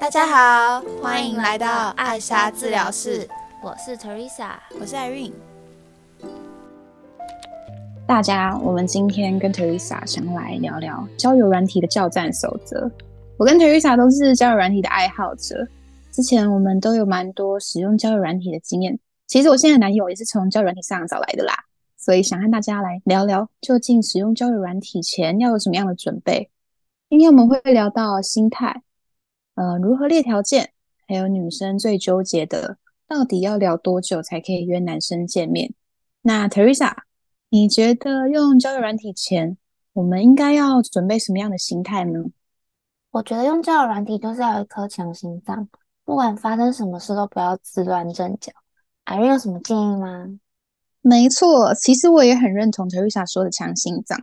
[0.00, 3.28] 大家好，欢迎来到艾莎治疗室，
[3.62, 5.34] 我是 Teresa，我是 Irene。
[8.06, 12.90] 大家，我们今天跟 Teresa 想来聊聊交友软体的教战守则。
[13.36, 15.68] 我跟 Teresa 都是交友软体的爱好者，
[16.10, 18.98] 之前我们都有蛮多使用交友软体的经验。
[19.26, 21.52] 其实我现在男友也是从交友软体上找来的啦，
[21.98, 26.48] 所以想和大家来聊聊，究竟使用交友软体前要有什么样的准备。
[27.10, 28.82] 今天我们会聊到心态。
[29.54, 30.72] 呃，如何列条件？
[31.06, 35.74] 还有女生最纠结的，到底要聊多久才可以约男生见面？
[36.22, 36.94] 那 Teresa，
[37.48, 39.56] 你觉得用交友软体前，
[39.92, 42.24] 我们应该要准备什么样的心态呢？
[43.10, 45.68] 我觉得用交友软体就是要有一颗强心脏，
[46.04, 48.52] 不管发生什么事都不要自乱阵脚。
[49.04, 50.26] 艾瑞有什么建议吗？
[51.00, 54.16] 没错，其实我也很认同 Teresa 说的强心脏。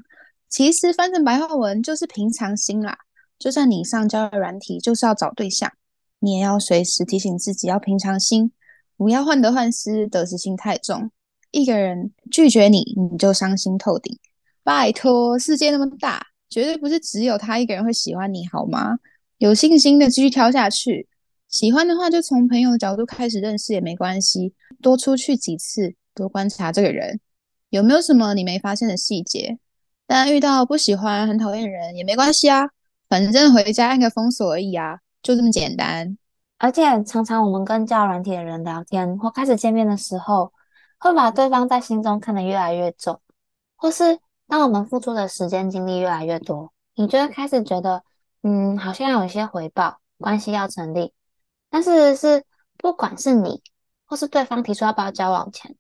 [0.48, 2.98] 其实翻成白话文就是平常心啦。
[3.40, 5.72] 就算你上交友软体就是要找对象，
[6.20, 8.52] 你也要随时提醒自己要平常心，
[8.96, 11.12] 不要患得患失、得失心太重。
[11.52, 14.18] 一个人拒绝你，你就伤心透顶。
[14.64, 18.98] 拜托，世界那么大，绝对不是只有他一个人会喜欢你，好吗？
[19.38, 21.08] 有信心的继续挑下去。
[21.48, 24.54] 喜欢的话，就从朋友的角度开始认识也没关系。
[24.82, 27.20] 多出去几次，多观察这个人
[27.70, 29.58] 有没有什么你没发现的细节。
[30.06, 32.70] 但遇到不喜欢、很讨厌的人也没关系啊。
[33.10, 36.18] 反正回家按个封锁而已啊，就这么简单。
[36.58, 40.52] 而且常常我们跟交友软体的人聊天或开始见面的时候，
[40.98, 43.22] 会把对方在心中看得越来越重，
[43.76, 48.04] 或是当我们付出的时间精力越来越多，你就会开始觉得，
[48.42, 51.14] 嗯，好像有一些回报，关系要成立。
[51.70, 52.44] 但是是
[52.76, 53.62] 不管是你
[54.06, 55.76] 或是对方提出要不要交往前，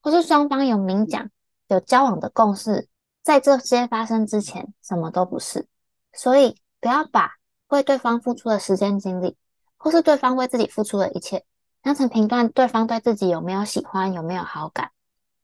[0.00, 1.28] 或是双方有明讲
[1.68, 2.88] 有交往的共识，
[3.22, 5.68] 在这些发生之前，什么都不是。
[6.14, 6.56] 所以。
[6.84, 7.30] 不要把
[7.68, 9.38] 为对方付出的时间精力，
[9.78, 11.42] 或是对方为自己付出的一切，
[11.80, 14.90] 当成评断对方对自己有没有喜欢、有没有好感。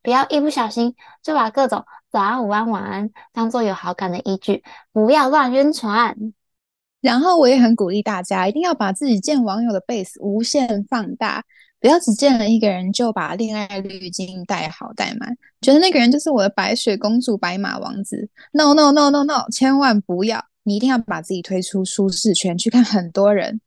[0.02, 6.15] 不要一不小心就把各种早安、午安、晚安当做有好感的依据，不要乱晕船。
[7.00, 11.42] 然后我也很鼓励大家，一定要把自己见网友的 base 无限放大，
[11.81, 18.28] 不要只见了一个人就把恋爱滤镜带好带满，觉得那个人就是我的白雪公主、白马王子。
[18.53, 20.44] No No No No No，千万不要。
[20.62, 23.60] 你一定要把自己推出舒适圈，去看很多人，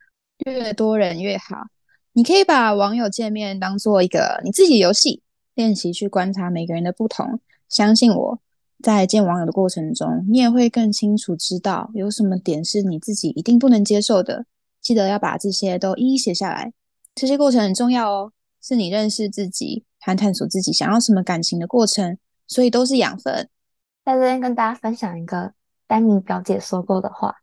[0.46, 1.68] 越多人越好。
[2.14, 5.24] 你可以把网友见面当做一个你自己游戏
[5.56, 7.40] 练习，去观察每个人的不同。
[7.68, 8.40] 相信我，
[8.84, 14.46] 在见网友的过程中，你也会更清楚知道有什么点是你自己一定不能接受的。
[14.80, 16.72] 记得要把这些都一一写下来，
[17.16, 18.31] 这些过程很重要哦，
[18.62, 22.18] 是你认识自己和探索自己想要什么感情的过程，
[22.48, 23.50] 所以都是养分。
[24.06, 25.54] 在这边跟大家分享一个。
[25.94, 27.36] 丹尼表姐说过的话，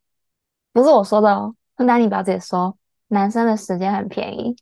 [0.73, 1.55] 不是我说的哦。
[1.77, 4.57] 跟丹尼表姐说，男生的时间很便宜。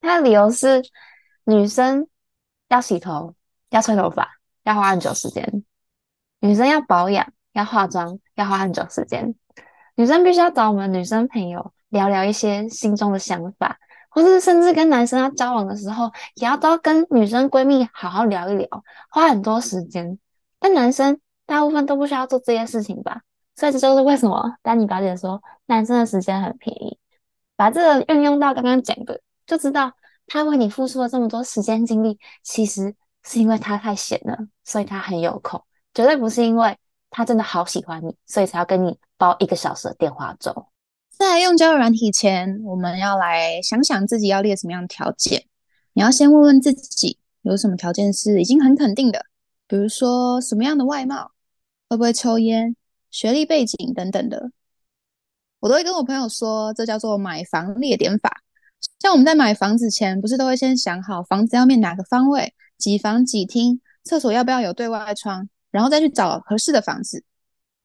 [0.00, 0.82] 她的理由是，
[1.44, 2.08] 女生
[2.66, 3.36] 要洗头、
[3.70, 4.28] 要吹头发
[4.64, 5.44] 要花很久时间；
[6.40, 9.32] 女生要保养、要化妆要花很久时间；
[9.94, 18.68] 女生必须要找我们女生朋友聊聊一些心中的想法，或是甚至跟男生要交往的时候，也要都跟女生闺蜜好好聊一聊，
[19.08, 20.18] 花很多时间。
[20.58, 21.20] 但男生。
[21.46, 23.22] 大部分都不需要做这些事情吧，
[23.56, 26.98] 所以这就是为什么丹尼表姐说男生的时间很便宜。
[27.56, 29.92] 把这个运用到刚刚讲的，就知道
[30.26, 35.62] 他为你付出了这么多时间精力，其实是因为他太闲了，所以他很有空，
[35.92, 36.76] 绝对不是因为
[37.10, 40.66] 他真的好喜欢你，所以才要跟你煲一个小时的电话粥。
[41.10, 45.44] 在用交友软体前，我们要来想想自己要列什么样的条件。
[45.92, 49.24] 你要先问问自己，有什么条件是已经很肯定的，
[49.68, 51.30] 比如说什么样的外貌。
[51.88, 52.74] 会不会抽烟、
[53.10, 54.50] 学历背景等等的，
[55.60, 58.42] 我都会跟我朋友说，这叫做买房列点法。
[59.00, 67.24] 像我们在买房子前，不是都会先想好房子要面哪个方位、几房几厅、厕所要不要有对外窗，然后再去找合适的房子。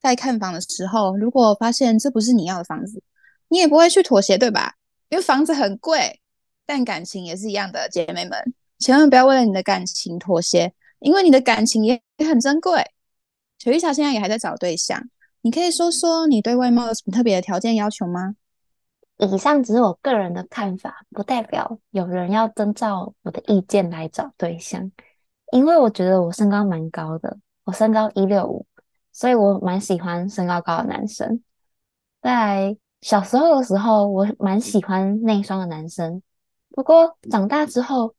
[0.02, 3.02] 在看房的时候，如果发现这不是你要的房子，
[3.50, 4.76] 你也不会去妥协，对吧？
[5.10, 6.22] 因为房子很贵，
[6.66, 12.86] 但感情也是一样的，姐妹们，千万不要为了你的感情妥协，因为你的感情也很珍贵。
[13.60, 15.04] 小玉霞现在也还在找对象，
[15.42, 18.36] 你可以说说你对外貌有什么特别的条件要求吗？
[19.18, 24.90] 以上只是我个人的看法，不代表有人要遵照我的意见来找对象。
[25.52, 28.66] 因为我觉得我身高蛮高的，我身高一六五，
[29.12, 31.44] 所以我蛮喜欢身高高的男生。
[32.22, 36.22] 在小时候的时候，我蛮喜欢内双的男生，
[36.70, 38.16] 不过长大之后，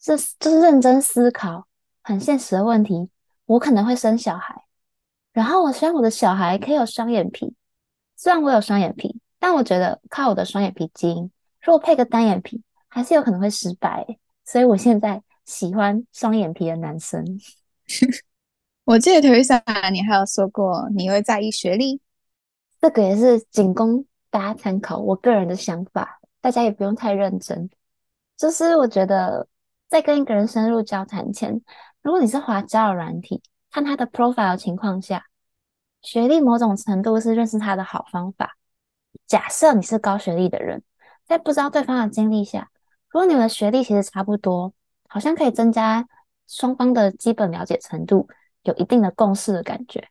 [0.00, 1.66] 这就是认真思考
[2.04, 3.08] 很现实的问题，
[3.46, 4.65] 我可能会生小孩。
[5.36, 7.54] 然后我希望我的小孩可以有双眼皮，
[8.16, 11.30] 虽然我有双眼皮，但我觉得靠我的双眼皮基因，
[11.60, 14.06] 如果配个单眼皮，还是有可能会失败。
[14.46, 17.22] 所以我现在喜欢双眼皮的男生。
[18.84, 22.00] 我记得 Teresa，你还有说过你会在意学历，
[22.80, 27.68] 这个也是仅供大家参考，我个人的想法，大家也不用太认真。
[28.38, 29.46] 就是我觉得，
[29.86, 31.60] 在跟一个人深入交谈前，
[32.00, 33.42] 如果你是滑交友软体，
[33.76, 35.26] 看他的 profile 情况下，
[36.00, 38.56] 学历某种程度是认识他的好方法。
[39.26, 40.82] 假设你是高学历的人，
[41.26, 42.70] 在不知道对方的经历下，
[43.10, 44.72] 如果你们的学历其实差不多，
[45.10, 46.08] 好像可以增加
[46.46, 48.30] 双方的基本了解程度。
[48.62, 50.08] 有一定的共识的感觉，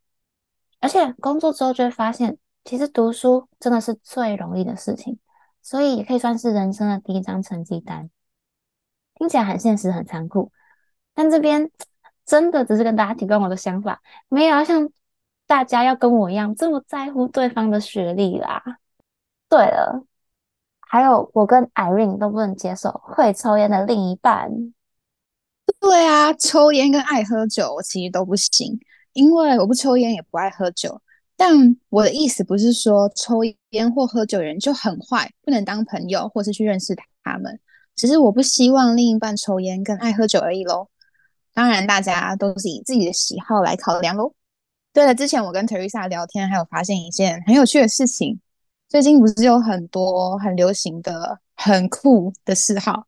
[0.80, 5.18] 而且工作之后就会发现，其实读书真的是最容易的事情，
[5.64, 8.12] 所以也可以算是人生的第一张成绩单。
[9.16, 10.52] 听起来很现实、很残酷，
[11.16, 11.72] 但这边
[12.26, 14.90] 真的只是跟大家提供我的想法，没有要像
[15.46, 18.64] 大家要跟我一样这么在乎对方的学历啦。
[19.48, 20.04] 对了，
[20.80, 24.50] 还有我跟 Irene 都不能接受会抽烟的另一半。
[25.80, 28.80] 对啊，抽烟跟爱喝酒我其实都不行，
[29.14, 31.00] 因为我不抽烟也不爱喝酒。
[31.38, 31.54] 但
[31.90, 37.60] 我的意思不是说抽烟或喝酒人就很坏，不能当朋友或是去认识他们，
[37.96, 40.88] 只是我不希望另一半抽烟跟爱喝酒而已喽。
[41.56, 44.32] 当然，大家都是以自己的喜好来考量喽。
[44.94, 48.40] 对了，之前我跟 Teresa 聊天，还有发现一件很有趣的事情，
[48.88, 53.08] 最近不是有很多很流行的很酷的嗜好。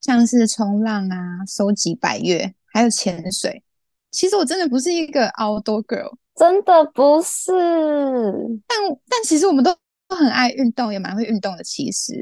[0.00, 3.62] 像是冲浪啊，收集百越，还有潜水。
[4.10, 7.50] 其实我真的不是一个 outdoor girl，真的不是。
[8.66, 8.78] 但
[9.08, 9.74] 但其实我们都
[10.06, 11.64] 都很爱运动，也蛮会运动的。
[11.64, 12.12] 其实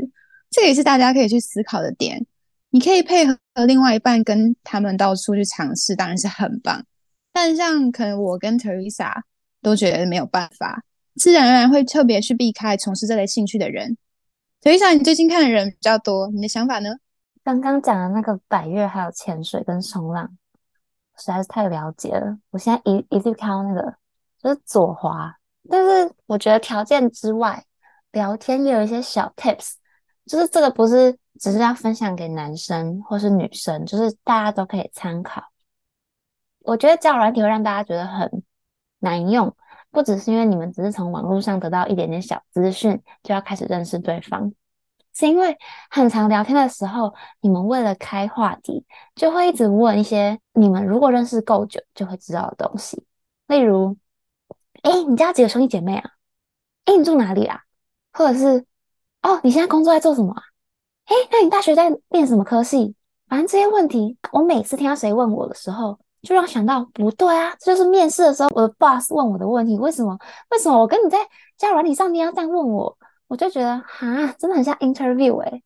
[0.49, 2.25] 这也是大家可以去思考的点。
[2.73, 3.37] 你可以配合
[3.67, 6.83] 另外一半跟他们到处去尝试，当然是很棒。
[7.31, 9.13] 但像可能我跟 Teresa
[9.61, 10.83] 都觉得没有办法，
[11.17, 13.99] 自然而然会特别去避开从事这类兴趣的人。
[14.63, 16.95] Teresa，你最近看的人比较多，你的想法呢？
[17.45, 20.31] 刚刚讲的那个百越，还有潜水跟冲浪，
[21.19, 22.39] 实在是太了解了。
[22.51, 23.95] 我现在一一律看到那个
[24.43, 25.37] 就是左滑，
[25.69, 27.65] 但是我觉得条件之外，
[28.13, 29.73] 聊天也有一些小 tips，
[30.25, 35.43] 就是这个不是只是要分享给男生或是女生，就是大家都可以参考。
[36.61, 38.43] 我觉得交友软体会让大家觉得很
[39.01, 39.55] 难用，
[39.91, 44.53] 不只是因为你们只是从网络上得到一点点小资讯，就要开始认识对方。
[45.15, 45.59] 是因为
[45.91, 53.05] 很常聊天的时候，你们为了开话题，就会一直问一些你们如果认识够久就会知道的东西，
[53.49, 53.97] 例如，
[54.83, 56.11] 哎，你家几个兄弟姐妹啊？
[56.85, 57.61] 哎，你住哪里啊？
[58.13, 58.65] 或者是，
[59.23, 60.43] 哦，你现在工作在做什么啊？
[61.07, 62.95] 哎，那你大学在念什么科系？
[63.29, 70.19] 反正这些问题，我每次听到谁问我的时候，就让想到不对啊，这就是面试的时候我的 boss 问我的问题，为什么？
[70.51, 71.19] 为什么我跟你在
[71.57, 72.97] 交友软体上你要这样问我？
[73.29, 75.63] 我就觉得哈，真的很像 interview 哎，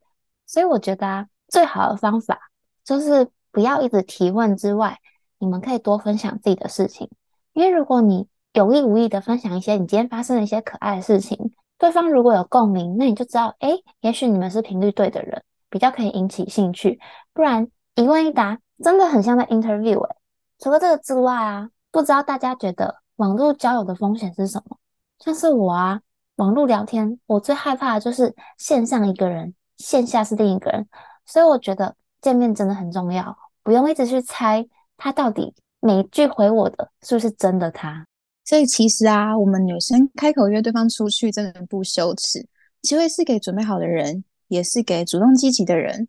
[0.47, 2.39] 所以我觉得啊，最好的方法
[2.85, 4.99] 就是不要一直提问之外，
[5.39, 7.11] 你们可以多分享自己的事情，
[7.53, 13.71] 因为如果你有意无意的分享一些你今天发生的一些可爱的事情，对方如果有共鸣，那你就知道，哎，
[14.01, 16.99] 也许你们是频率对的人，比较可以引起兴趣。
[17.33, 20.17] 不然一问一答，真的很像在 interview 哎。
[20.59, 24.79] 除了这个之外啊，不知道大家觉得网络交友的风险是什么？
[25.19, 26.01] 像是我啊。
[26.37, 30.87] 网络聊天，我最害怕的就是线上一个人，线下是另一个人，
[31.25, 34.67] 所以我觉得见面真的很重要，不用一直去猜
[34.99, 38.05] 他到底每一句回我的是不是真的他。
[38.47, 42.47] 所以其实啊，我们女生开口约对方出去，真的不羞耻，
[42.81, 46.07] 机会是给准备好的人，也是给主动积极的人。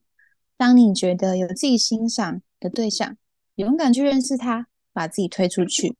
[0.56, 3.17] 当你觉得有自己欣赏的对象，
[3.56, 5.96] 勇敢去认识他，把自己推出去。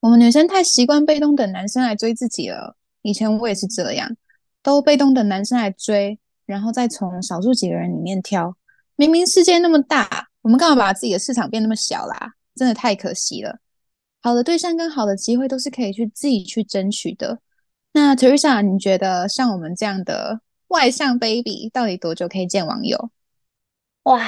[0.00, 2.76] 我们女生太习惯被动等男生来追自己了。
[3.02, 4.16] 以前我也是这样，
[4.62, 8.56] 都被动等男生来追，然后再从少数几个人里面挑。
[8.96, 12.32] 明明世界那么大，我们干嘛把自己的市场变那么小啦？
[12.54, 13.58] 真的太可惜了。
[14.20, 17.40] 好的对象跟好的机会都是可以去自己去争取的。
[17.92, 23.10] 那 Teresa，你觉得像我们这样的外向 baby，到底多久可以见网友？
[24.04, 24.20] 哇，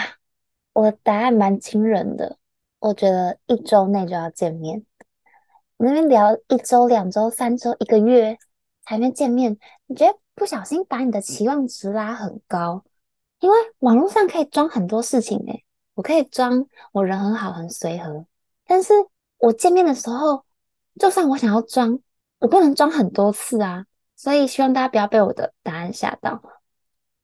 [0.73, 2.39] 我的答案蛮惊人的，
[2.79, 4.85] 我觉得一周内就要见面。
[5.77, 8.39] 那边聊一周、两周、三周、一个月。
[8.83, 9.57] 还没见面，
[9.87, 12.83] 你觉得不小心把你的期望值拉很高？
[13.39, 18.27] 因为网络上可以装很多事情诶，我可以装我人很好很随和，
[18.67, 18.93] 但是
[19.41, 20.45] 我见面的时候，
[20.99, 21.99] 就算我想要装，
[22.39, 23.87] 我不能装很多次啊。
[24.17, 26.43] 所以希望大家不要被我的答案吓到。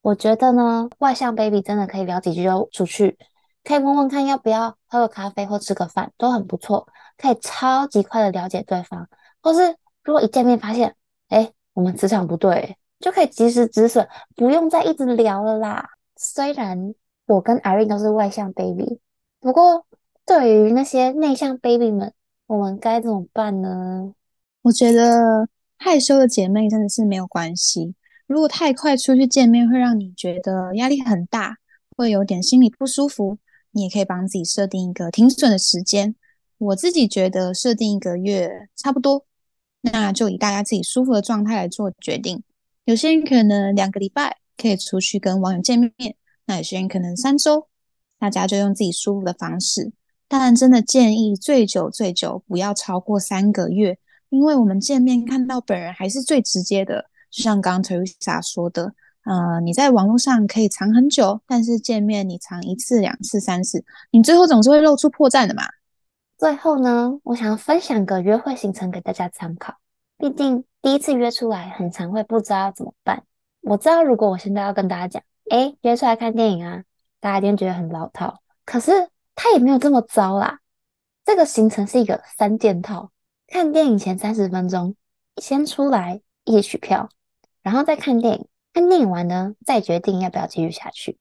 [0.03, 3.19] 我觉得呢，外向 baby 真的可以聊几句就出去，
[3.63, 9.09] 可以问问看要不要喝个咖啡或吃个饭，都很不错，可以超级快的了解对方。
[9.43, 10.97] 或是如果一见面发现，
[11.29, 11.53] 哎。
[11.77, 15.91] 我们磁场不对，就可以及时止损，不用再一直聊了啦。
[16.17, 16.95] 虽然
[17.27, 18.99] 我跟 Irene 都是外向 baby，
[19.41, 19.85] 不过
[20.27, 22.13] 对于那些内向 baby 们，
[22.49, 24.13] 我们该怎么办呢？
[24.63, 27.95] 我觉得害羞的姐妹真的是没有关系。
[28.27, 31.59] 如果太快出去见面会让你觉得压力很大，
[31.97, 33.39] 会有点心里不舒服，
[33.71, 36.17] 你也可以帮自己设定一个停损的时间。
[36.59, 39.25] 我自己觉得设定一个月差不多，
[39.83, 42.43] 那就以大家自己舒服的状态来做决定。
[42.85, 46.17] 有些人可能两个礼拜可以出去跟网友见面，
[46.47, 47.69] 那有些人可能三周，
[48.19, 49.93] 大家就用自己舒服的方式。
[50.29, 57.07] 但真的建议最久最久不要超过三个月，因为我们见面看到本人还是最直接的。
[57.31, 65.65] 就像刚刚 Teresa 说的，呃，你在网络上可以藏很久，但是见面你藏一次、两次、三次，你最后总是会露出破绽的嘛。
[66.39, 69.75] 最后呢，我想分享个约会行程给大家参考。
[70.19, 73.23] 毕竟第一次约出来，很常会不知道要怎么办。
[73.63, 76.83] 我知道，如果我现在要跟大家讲，哎，约出来看电影啊，
[77.21, 78.41] 大家一定觉得很老套。
[78.65, 78.93] 可是
[79.37, 80.59] 它也没有这么糟啦。
[81.25, 83.13] 这个行程是一个三件套：
[83.47, 84.97] 看电影前三十分钟，
[85.37, 87.09] 先出来一起取票。
[87.63, 91.19] 然后再看电影，看电影完呢，再决定要不要继续下去。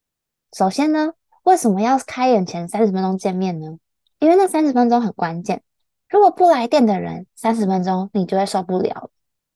[0.52, 3.78] 首先呢，为什么要开演前三十分钟见面呢？
[4.18, 5.62] 因为那三十分钟很关键。
[6.08, 9.10] 如果不来电的人，三十分钟你就会受不了。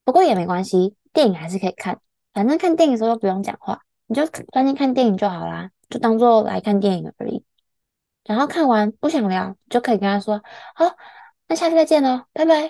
[0.05, 2.01] 不过也没关系，电影还是可以看。
[2.35, 7.45] 反正看电影的时候不用讲话，你就专心看电影就好啦，就当做来看电影而已。
[8.31, 10.41] 然后看完不想聊，就可以跟他说
[10.77, 10.95] ：“好，
[11.49, 12.69] 那下次再见喽，拜拜。”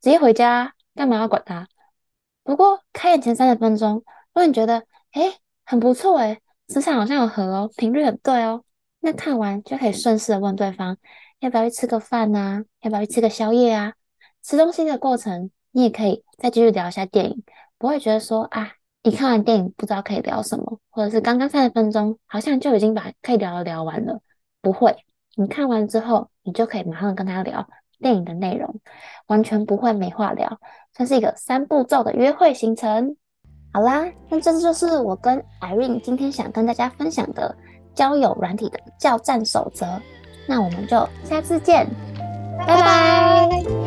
[0.00, 1.68] 直接回家，干嘛要管他？
[2.42, 5.34] 不过开演前三十分钟，如果你觉得哎
[5.66, 8.64] 很不错哎，磁场好像有合哦，频率很对哦，
[9.00, 10.96] 那看完就可以顺势的问对方
[11.40, 13.92] 要不要去吃个饭呐，要不要去吃个宵夜啊？
[14.42, 17.44] 吃东西的过程，你也可以再继续聊一下电影，
[17.76, 24.22] 不会觉得说啊，你看完电影不知道可以聊什么，或者是刚刚三十分钟好像就已经把可以聊的聊完了，
[24.64, 24.96] 不会，
[25.36, 27.68] 你看完之后，你就可以马上跟他聊
[28.00, 28.80] 电影的内容，
[29.26, 30.58] 完全不会没话聊。
[30.96, 33.14] 算是一个三步骤的约会行程。
[33.72, 37.54] 好啦，那这就是我跟 Irene 今天想跟大家分享的
[37.94, 39.86] 交友软体的叫战守则。
[40.48, 41.86] 那我们就下次见，
[42.58, 43.83] 拜拜。